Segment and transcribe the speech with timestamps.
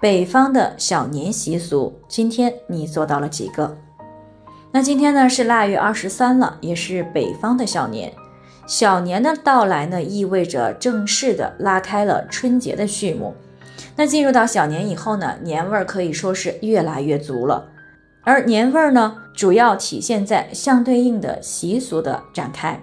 [0.00, 3.76] 北方的小年习俗，今天你做到了几个？
[4.72, 8.12] 那今天呢是腊月二十三了，也是北方的小年。
[8.66, 13.34] 小年的到来呢，意味着正式的拉开了春节的序幕。
[13.96, 17.66] 那进入到小年以后呢，年味儿可以说是越来越足了。
[18.22, 22.80] 而年味儿呢，主要体现在相对应的习俗的展开。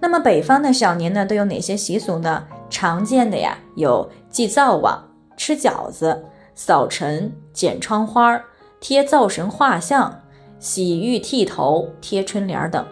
[0.00, 2.44] 那么北方的小年呢，都有哪些习俗呢？
[2.70, 5.04] 常见的呀，有祭灶王、
[5.36, 6.24] 吃饺子。
[6.56, 8.40] 扫尘、剪窗花、
[8.78, 10.22] 贴灶神画像、
[10.60, 12.86] 洗浴剃头、贴春联等。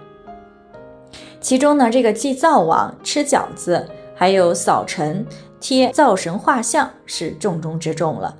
[1.41, 5.25] 其中呢，这个祭灶王、吃饺子，还有扫尘、
[5.61, 8.37] 贴灶神画像是重中之重了。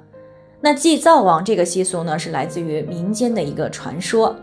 [0.61, 4.35] 那祭灶王这个习俗呢，是来自于民间的一个传说。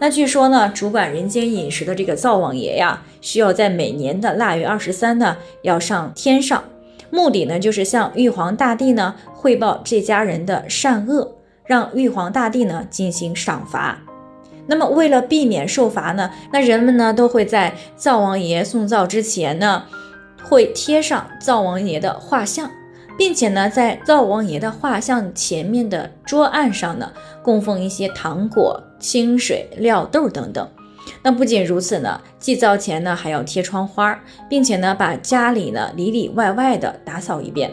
[0.00, 6.64] 那据说呢，主管人间饮食的这个灶王爷呀，需要在每年的腊月二十三呢，要上天上。
[7.10, 13.98] 目的呢，就是向玉皇大帝呢汇报这家人的善恶，让玉皇大帝呢进行赏罚。
[14.66, 19.84] 那么为了避免受罚呢，那人们呢都会在灶王爷送灶之前呢，
[20.42, 22.68] 会贴上灶王爷的画像，
[23.16, 30.68] 并且呢在灶王爷的画像前面的桌案上呢供奉一些糖果、清水、料豆等等。
[31.26, 34.16] 那不仅如此呢，祭灶前呢还要贴窗花，
[34.48, 37.68] 并且呢把家里呢里里外外的打扫一遍，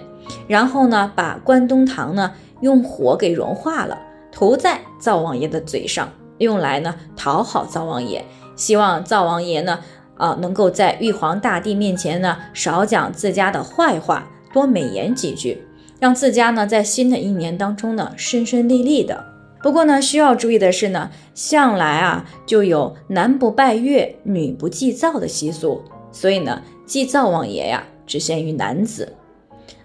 [0.48, 3.96] 然后呢把关东糖呢用火给融化了，
[4.32, 6.10] 涂在灶王爷的嘴上，
[6.40, 9.80] 用来呢讨好灶王爷，希望灶王爷呢
[10.18, 15.64] 啊能够在玉皇大帝面前呢少讲自家的坏话，多美言几句，
[16.00, 19.33] 让自家呢在新的一年当中呢顺顺利利的。
[19.64, 25.82] 不过呢，需要注意的是呢，向来啊就有男不拜月、女不祭灶的习俗，
[26.12, 29.14] 所以呢，祭灶王爷呀只限于男子。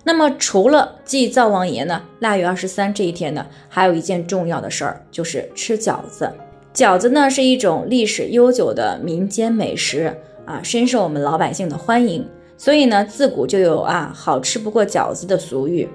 [0.02, 6.28] 那么除了祭灶王爷呢，腊月二十三这一天呢，还有一件重要的事儿，就是吃饺子。
[6.74, 15.88] 饺子呢是一种历史悠久的民间美食啊，深受我们老百姓的欢迎，所以呢，自古就有啊好吃不过饺子的俗语。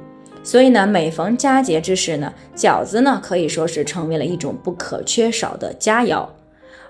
[0.43, 6.27] 所以呢，每逢佳节之时呢，饺子呢可以说是成为了一种不可缺少的佳肴。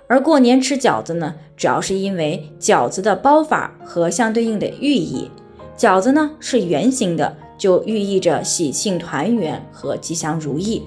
[0.07, 5.29] 而过年吃饺子呢，主要是因为饺子的包法和相对应的寓意。
[5.77, 10.83] 饺子呢是圆形的，就寓意着喜庆团圆和吉祥如意。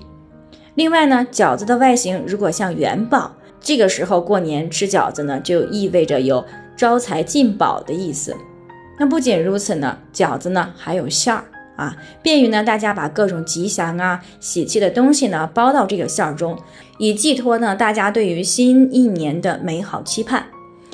[0.74, 6.44] 另外呢，饺子的外形如果像元宝，这个时候过年吃饺子呢，就意味着有
[6.76, 8.36] 招财进宝的意思。
[8.98, 11.44] 那不仅如此呢，饺子呢还有馅儿。
[11.76, 16.58] 啊，便于呢大家把各种吉祥啊、喜气的东西呢包到这个馅儿中，
[16.98, 20.46] 以寄托呢大家对于新一年的美好期盼。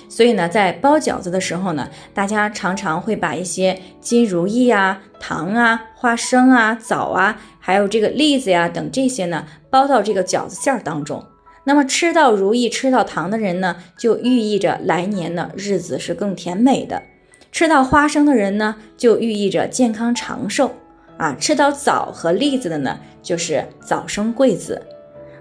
[0.08, 11.24] 所以呢，在包饺子的时候呢，大家常常会把一些金如意啊、糖啊、花生啊、枣啊，还有这个栗子呀等这些呢包到这个饺子馅儿当中。
[11.64, 17.02] 那么吃到如意、吃到糖的人呢，就寓意着来年呢日子是更甜美的。
[17.52, 20.72] 吃到花生的人呢，就寓意着健康长寿
[21.18, 24.80] 啊；吃到枣和栗子的呢，就是早生贵子。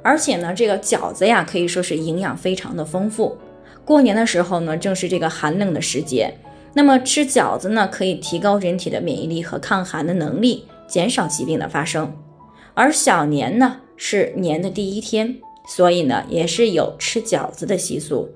[0.04, 3.38] 而且呢，这个饺子呀，可以说是营养非常的丰富。
[3.86, 6.34] 过年的时候呢，正是这个寒冷的时节，
[6.74, 12.14] 那么吃饺子呢，可以提高人体的免疫力和抗寒的能力，减少疾病的发生。
[12.74, 15.38] 而小年呢，是年的第一天，
[15.78, 18.30] 所以呢，也是有吃饺子的习俗。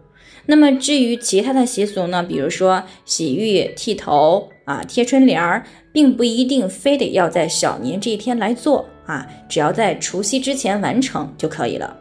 [0.48, 11.98] 那么至于其他的习俗呢，比如说洗浴、剃头啊、贴春联儿，并不一定非得要在小年这一天来做啊，只要在除夕之前完成就可以了。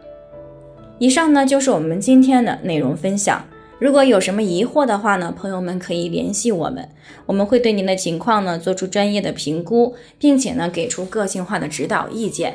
[0.99, 3.45] 以上呢就是我们今天的内容分享。
[3.81, 6.89] 如果有什么疑惑的话呢，朋友们可以联系我们，
[7.27, 12.55] 我们会对您的情况呢做出专业的评估，并且呢给出个性化的指导意见。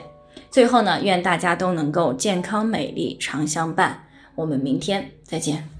[0.50, 4.06] 最后呢，愿大家都能够健康美丽常相伴。
[4.35, 5.79] 我们明天再见。